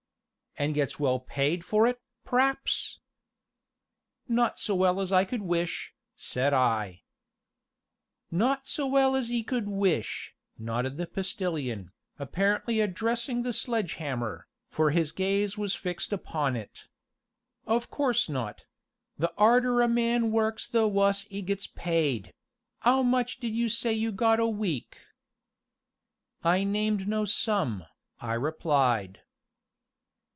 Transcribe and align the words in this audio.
"An' 0.57 0.73
gets 0.73 0.99
well 0.99 1.19
paid 1.21 1.63
for 1.63 1.87
it, 1.87 2.01
p'r'aps?" 2.25 2.99
"Not 4.27 4.59
so 4.59 4.75
well 4.75 4.99
as 4.99 5.09
I 5.09 5.23
could 5.23 5.41
wish," 5.41 5.95
said 6.17 6.53
I. 6.53 7.03
"Not 8.31 8.67
so 8.67 8.85
well 8.85 9.15
as 9.15 9.31
'e 9.31 9.43
could 9.43 9.69
wish," 9.69 10.35
nodded 10.57 10.97
the 10.97 11.07
Postilion, 11.07 11.93
apparently 12.19 12.81
addressing 12.81 13.43
the 13.43 13.53
sledge 13.53 13.93
hammer, 13.93 14.45
for 14.67 14.91
his 14.91 15.13
gaze 15.13 15.57
was 15.57 15.73
fixed 15.73 16.11
upon 16.11 16.57
it. 16.57 16.89
"Of 17.65 17.89
course 17.89 18.27
not 18.27 18.65
the 19.17 19.33
'arder 19.37 19.79
a 19.79 19.87
man 19.87 20.33
works 20.33 20.67
the 20.67 20.85
wuss 20.85 21.25
'e 21.29 21.41
gets 21.43 21.67
paid 21.67 22.33
'ow 22.85 23.03
much 23.03 23.39
did 23.39 23.55
you 23.55 23.69
say 23.69 23.93
you 23.93 24.11
got 24.11 24.41
a 24.41 24.47
week?" 24.47 24.99
"I 26.43 26.65
named 26.65 27.07
no 27.07 27.23
sum," 27.23 27.85
I 28.19 28.33
replied. 28.33 29.21